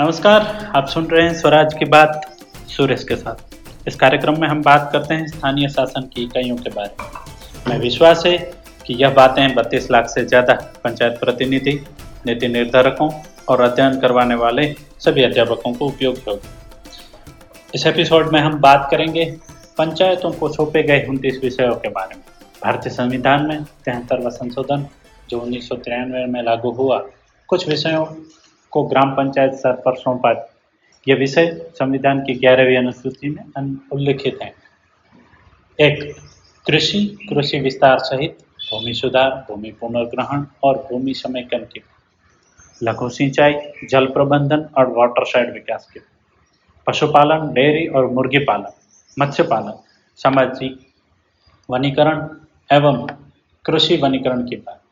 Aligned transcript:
नमस्कार, 0.00 0.42
आप 0.76 0.86
सुन 0.88 1.06
रहे 1.06 1.26
हैं 1.26 1.34
स्वराज 1.34 1.74
की 1.78 1.84
बात 1.84 2.20
सुरेश 2.68 3.02
के 3.04 3.16
साथ। 3.16 3.88
इस 3.88 3.96
कार्यक्रम 3.96 4.40
में 4.40 4.46
हम 4.48 4.62
बात 4.62 4.88
करते 4.92 5.14
हैं 5.14 5.26
स्थानीय 5.26 5.68
शासन 5.68 6.06
की 6.14 6.22
इकाइयों 6.22 6.56
के 6.56 6.70
बारे 6.70 6.94
में। 7.00 7.68
मैं 7.68 7.78
विश्वास 7.78 8.22
है 8.26 8.36
कि 8.86 8.94
यह 8.94 9.10
बातें 9.10 9.54
बत्तीस 9.54 9.90
लाख 9.90 10.08
से 10.08 10.24
ज़्यादा 10.24 10.54
पंचायत 10.84 11.18
प्रतिनिधि, 11.20 11.72
नीति 12.26 12.48
निर्धारकों 12.48 13.10
और 13.48 13.60
अध्ययन 13.60 14.00
करवाने 14.00 14.34
वाले 14.34 14.66
सभी 15.00 15.22
अध्यापकों 15.22 15.72
को 15.74 15.86
उपयोग 15.86 16.16
होगी। 16.28 16.48
इस 17.74 17.86
एपिसोड 17.86 18.32
में 18.32 18.40
हम 18.40 18.58
बात 18.60 18.88
करेंगे 18.90 19.24
पंचायतों 19.78 20.30
को 20.32 20.48
सौंपे 20.48 20.82
गए 20.82 21.06
उनतीस 21.08 21.40
विषयों 21.44 21.74
के 21.74 21.88
बारे 21.90 22.14
में। 22.14 22.24
भारतीय 22.62 22.92
संविधान 22.92 23.46
में 23.46 23.62
तिहत्तरवा 23.64 24.30
संशोधन, 24.30 24.86
जो 25.30 25.40
उन्नीस 25.40 25.68
सौ 25.68 25.74
तिरानवे 25.76 26.26
में 26.26 26.42
लागू 26.42 26.70
हुआ, 26.72 27.06
कुछ 27.48 27.68
विषयों 27.68 28.04
को 28.72 28.82
ग्राम 28.82 29.10
पंचायत 29.10 29.52
स्तर 29.52 29.72
पर 29.72 29.96
सौंपा। 29.96 30.56
यह 31.08 31.16
विषय 31.16 31.72
संविधान 31.78 32.20
की 32.20 32.34
ग्यारहवीं 32.34 32.76
अनुसूची 32.76 33.30
में 33.30 33.76
उल्लिखित 33.92 34.38
है। 34.42 34.54
एक, 35.80 36.16
कृषि 36.66 37.18
कृषि 37.28 37.60
विस्तार 37.60 37.98
सहित 37.98 38.38
भूमि 38.70 38.94
सुधार, 38.94 39.46
भूमि 39.48 39.70
पुनर्ग्रहण 39.70 40.44
और 40.62 40.76
भूमि 40.76 41.14
समेकन 41.14 41.58
की। 41.58 41.82
लघु 42.82 43.08
सिंचाई, 43.08 43.54
जल 43.90 44.06
प्रबंधन 44.06 44.68
और 44.78 44.86
वाटर 44.86 45.24
साइड 45.24 45.52
विकास 45.52 45.88
के। 45.92 46.00
पशुपालन, 46.86 47.52
डेयरी 47.52 47.86
और 47.86 48.06
मुर्गी 48.06 48.38
पालन, 48.38 48.66
मत्स्य 49.18 49.42
पालन, 49.42 49.72
सामाजिक 50.16 50.80
वनीकरण 51.70 52.28
एवं 52.72 53.06
कृषि 53.64 53.96
वनीकरण 53.96 54.48
की 54.48 54.56
बात 54.56 54.82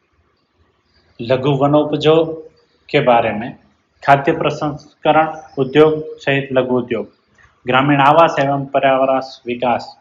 लघु 1.21 1.51
वनोपजोग 1.51 2.51
के 2.91 3.01
बारे 3.01 3.33
में 3.33 3.57
खाद्य 4.03 4.33
प्रसंस्करण, 4.33 5.29
उद्योग 5.59 6.19
सहित 6.19 6.49
लघु 6.53 6.77
उद्योग, 6.79 7.07
ग्रामीण 7.67 8.01
आवास 8.01 8.37
एवं 8.41 8.65
पर्यावरण 8.67 9.21
विकास, 9.47 9.97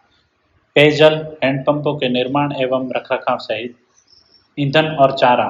पेयजल, 0.76 1.16
हैंडपंपों 1.44 1.96
के 1.98 2.10
निर्माण 2.10 2.52
एवं 2.62 2.92
रखरखाव 2.96 3.38
सहित 3.38 3.76
ईंधन 4.58 4.86
और 5.00 5.12
चारा, 5.18 5.50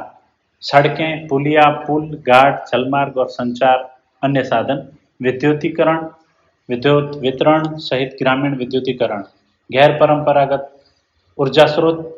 सड़कें, 0.63 1.27
पुलिया, 1.27 1.69
पुल, 1.87 2.07
घाट, 2.17 2.65
जलमार्ग 2.67 3.17
और 3.17 3.27
संचार, 3.29 3.89
अन्य 4.21 4.43
साधन, 4.43 4.87
विद्युतीकरण, 5.21 6.05
विद्युत 6.69 7.15
वितरण 7.15 7.75
सहित 7.77 8.15
ग्रामीण 8.21 8.55
विद्युतीकरण, 8.55 9.23
गैर 9.69 9.91
परंपरागत 9.91 10.71
ऊर्जा 11.37 11.65
स्रोत 11.65 12.17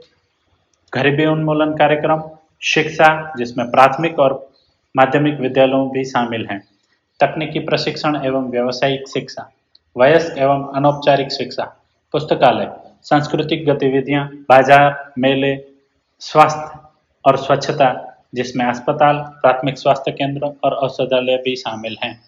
गरीबी 0.93 1.25
उन्मूलन 1.25 1.73
कार्यक्रम, 1.75 2.21
शिक्षा, 2.63 3.33
जिसमें 3.37 3.69
प्राथमिक 3.71 4.19
और 4.19 4.33
माध्यमिक 4.95 5.39
विद्यालयों 5.39 5.89
भी 5.89 6.03
शामिल 6.06 6.47
हैं। 6.52 6.59
तकनीकी 7.20 7.59
प्रशिक्षण 7.59 8.16
एवं 8.25 8.50
व्यावसायिक 8.50 9.08
शिक्षा, 9.08 9.50
वयस्क 9.95 10.38
एवं 10.38 10.72
अनौपचारिक 10.75 11.31
शिक्षा, 11.31 11.64
पुस्तकालय, 12.14 12.70
सांस्कृतिक 13.03 13.66
गतिविधियाँ, 13.66 14.25
बाज़ार, 14.50 15.14
मेले, 15.17 15.56
स्वास्थ्य 16.22 16.80
और 17.25 17.38
स्वच्छता, 17.38 17.89
जिसमें 18.36 18.66
अस्पताल, 18.66 19.17
प्राथमिक 19.42 19.78
स्वास्थ्य 19.78 20.11
केंद्र 20.11 20.52
और 20.64 20.73
औषधालय 20.73 21.38
भी 21.38 21.55
शामिल 21.55 21.98
हैं। 22.03 22.20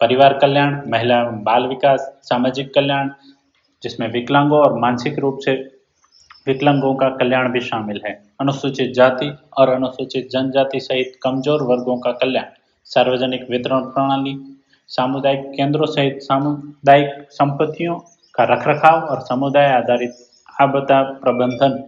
परिवार 0.00 0.38
कल्याण, 0.38 0.80
महिला 0.86 1.20
एवं 1.20 1.42
बाल 1.42 1.66
विकास, 1.66 2.00
सामाजिक 2.22 2.74
कल्याण, 2.74 3.10
जिसमें 3.82 4.10
विकलांगों 4.12 4.58
और 4.58 4.78
मानसिक 4.78 5.18
रूप 5.18 5.38
से 5.44 5.79
विकलांगों 6.46 6.94
का 6.94 7.08
कल्याण 7.10 7.50
भी 7.52 7.60
शामिल 7.60 8.00
है। 8.06 8.12
अनुसूचित 8.40 8.92
जाति 8.94 9.30
और 9.58 9.68
अनुसूचित 9.68 10.28
जनजाति 10.32 10.80
सहित 10.80 11.18
कमज़ोर 11.22 11.62
वर्गों 11.62 11.96
का 11.98 12.12
कल्याण, 12.12 12.44
सार्वजनिक 12.86 13.46
वितरण 13.50 13.84
प्रणाली, 13.86 14.34
सामुदायिक 14.90 15.44
केंद्रों 15.50 15.86
सहित 15.86 16.18
सामुदायिक 16.22 17.26
संपत्तियों 17.32 17.94
का 18.34 18.44
रखरखाव 18.44 19.00
और 19.02 19.20
समुदाय 19.20 19.70
आधारित 19.72 20.14
आपदा 20.60 21.02
प्रबंधन। 21.20 21.82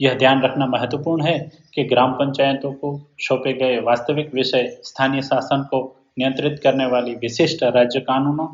यह 0.00 0.14
ध्यान 0.14 0.42
रखना 0.42 0.66
महत्वपूर्ण 0.66 1.24
है 1.24 1.38
कि 1.74 1.84
ग्राम 1.84 2.12
पंचायतों 2.12 2.72
को 2.72 2.98
सौंपे 3.20 3.52
गए 3.52 3.80
वास्तविक 3.80 4.34
विषय, 4.34 4.66
स्थानीय 4.82 5.22
शासन 5.22 5.62
को 5.70 5.82
नियंत्रित 6.18 6.60
करने 6.62 6.86
वाली 6.86 7.14
विशिष्ट 7.16 7.62
राज्य 7.64 8.00
कानूनों 8.02 8.46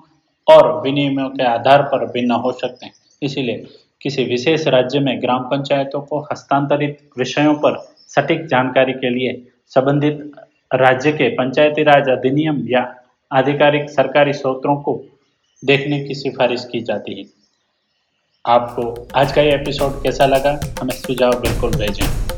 और 0.47 0.81
विनियमों 0.83 1.29
के 1.31 1.45
आधार 1.45 1.83
पर 1.85 2.07
भिन्न 2.13 2.41
हो 2.41 2.53
सकते। 2.55 2.87
हैं 2.87 2.93
इसीलिए 3.23 3.65
किसी 4.03 4.25
विशेष 4.25 4.67
राज्य 4.67 5.01
में 5.01 5.23
ग्राम 5.23 5.43
पंचायतों 5.43 6.01
को 6.01 6.21
हस्तांतरित 6.21 7.11
विषयों 7.19 7.55
पर 7.55 7.77
सटीक 8.09 8.47
जानकारी 8.47 8.93
के 8.93 9.11
लिए 9.11 9.47
संबंधित 9.67 10.33
राज्य 10.75 11.13
के 11.13 11.29
पंचायती 11.29 11.83
राज 11.83 12.09
अधिनियम 12.09 12.65
या 12.69 12.97
आधिकारिक 13.31 13.91
सरकारी 13.91 14.33
स्रोतों 14.33 14.77
को 14.77 15.01
देखने 15.65 16.01
की 16.05 16.15
सिफारिश 16.15 16.69
की 16.73 16.81
जाती 16.81 17.19
है। 17.21 17.25
आपको 18.45 19.09
आज 19.15 19.33
का 19.33 19.43
ये 19.43 19.55
एपिसोड 19.55 20.03
कैसा 20.03 20.27
लगा? 20.27 20.61
हमें 20.81 20.95
सुझाव 20.95 21.41
बिल्कुल 21.41 21.71
भेजें। 21.71 22.30